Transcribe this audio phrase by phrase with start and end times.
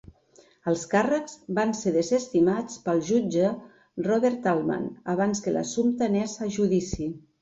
[0.69, 3.51] Els càrrecs van ser desestimats pel jutge
[4.09, 7.13] Robert Altman abans que l'assumpte anés a judici.